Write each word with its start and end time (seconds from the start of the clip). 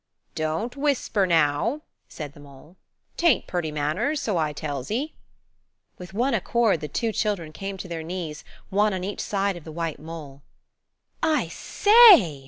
"Don't 0.33 0.75
whisper, 0.75 1.27
now," 1.27 1.83
said 2.07 2.33
the 2.33 2.39
mole; 2.39 2.75
"'tain't 3.17 3.45
purty 3.45 3.71
manners, 3.71 4.19
so 4.19 4.35
I 4.35 4.51
tells 4.51 4.89
'ee." 4.89 5.13
With 5.99 6.15
one 6.15 6.33
accord 6.33 6.81
the 6.81 6.87
two 6.87 7.11
children 7.11 7.51
came 7.51 7.77
to 7.77 7.87
their 7.87 8.01
knees, 8.01 8.43
one 8.71 8.95
on 8.95 9.03
each 9.03 9.21
side 9.21 9.55
of 9.55 9.63
the 9.63 9.71
white 9.71 9.99
mole. 9.99 10.41
"I 11.21 11.49
say!" 11.49 12.39